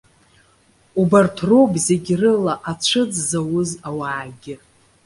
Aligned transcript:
Убарҭ 1.01 1.37
роуп, 1.49 1.71
зегь 1.85 2.11
рыла 2.19 2.53
ацәыӡ 2.71 3.11
зауз 3.29 3.71
ауаагьы. 3.87 4.55